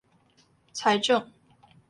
[0.73, 1.29] 財政